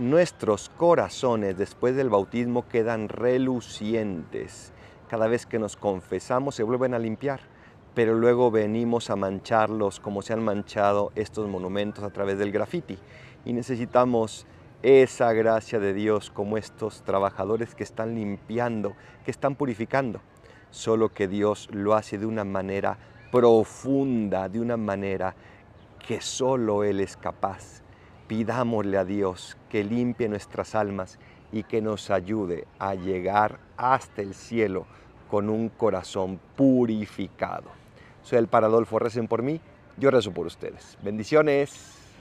nuestros 0.00 0.70
corazones 0.78 1.58
después 1.58 1.94
del 1.94 2.08
bautismo 2.08 2.66
quedan 2.66 3.10
relucientes. 3.10 4.72
Cada 5.08 5.28
vez 5.28 5.44
que 5.44 5.58
nos 5.58 5.76
confesamos 5.76 6.54
se 6.54 6.62
vuelven 6.62 6.94
a 6.94 6.98
limpiar, 6.98 7.40
pero 7.94 8.14
luego 8.14 8.50
venimos 8.50 9.10
a 9.10 9.16
mancharlos 9.16 10.00
como 10.00 10.22
se 10.22 10.32
han 10.32 10.42
manchado 10.42 11.12
estos 11.16 11.48
monumentos 11.48 12.02
a 12.02 12.10
través 12.10 12.38
del 12.38 12.50
graffiti. 12.50 12.98
Y 13.44 13.52
necesitamos 13.52 14.46
esa 14.82 15.34
gracia 15.34 15.78
de 15.78 15.92
Dios 15.92 16.30
como 16.30 16.56
estos 16.56 17.02
trabajadores 17.02 17.74
que 17.74 17.84
están 17.84 18.14
limpiando, 18.14 18.94
que 19.24 19.30
están 19.30 19.54
purificando. 19.54 20.22
Solo 20.70 21.10
que 21.10 21.28
Dios 21.28 21.68
lo 21.72 21.94
hace 21.94 22.16
de 22.16 22.24
una 22.24 22.44
manera 22.44 22.96
profunda, 23.30 24.48
de 24.48 24.60
una 24.60 24.78
manera 24.78 25.34
que 25.98 26.22
solo 26.22 26.84
Él 26.84 27.00
es 27.00 27.18
capaz. 27.18 27.82
Pidámosle 28.30 28.96
a 28.96 29.04
Dios 29.04 29.56
que 29.68 29.82
limpie 29.82 30.28
nuestras 30.28 30.76
almas 30.76 31.18
y 31.50 31.64
que 31.64 31.82
nos 31.82 32.12
ayude 32.12 32.68
a 32.78 32.94
llegar 32.94 33.58
hasta 33.76 34.22
el 34.22 34.34
cielo 34.34 34.86
con 35.28 35.50
un 35.50 35.68
corazón 35.68 36.38
purificado. 36.54 37.72
Soy 38.22 38.38
el 38.38 38.46
Paradolfo, 38.46 39.00
recen 39.00 39.26
por 39.26 39.42
mí, 39.42 39.60
yo 39.96 40.12
rezo 40.12 40.30
por 40.30 40.46
ustedes. 40.46 40.96
Bendiciones. 41.02 41.99